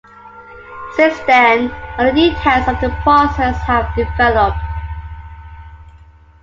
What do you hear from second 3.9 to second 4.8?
developed.